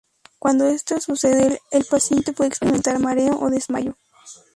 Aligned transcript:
Cuando 0.39 0.67
esto 0.67 0.99
sucede, 0.99 1.61
el 1.69 1.85
paciente 1.85 2.33
puede 2.33 2.47
experimentar 2.47 2.97
mareo 2.97 3.37
o 3.39 3.51
desmayo. 3.51 3.95